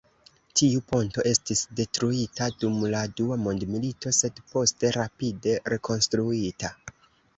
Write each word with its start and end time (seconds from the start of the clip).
Tiu 0.59 0.79
ponto 0.91 1.25
estis 1.31 1.61
detruita 1.79 2.47
dum 2.63 2.81
la 2.95 3.03
dua 3.21 3.37
mondmilito, 3.43 4.15
sed 4.21 4.43
poste 4.55 4.93
rapide 4.99 5.55
rekonstruita. 5.75 6.73